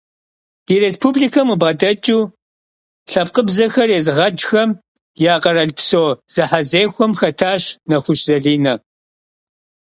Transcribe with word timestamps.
Di 0.65 0.75
rêspublikem 0.83 1.47
khıbğedeç'ıu 1.51 2.19
lhepkhıbzexer 3.11 3.89
yêzığecxem 3.95 4.69
ya 5.23 5.33
kheralpso 5.43 6.03
zehezexuem 6.33 7.11
xetaş 7.19 7.63
Nexuş 7.89 8.19
Zaline. 8.27 8.73